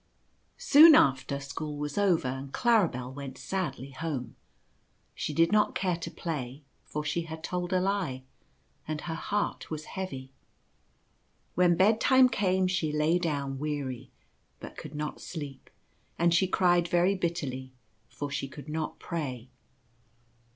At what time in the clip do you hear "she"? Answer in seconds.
5.13-5.31, 7.03-7.21, 12.65-12.91, 16.33-16.47, 18.31-18.47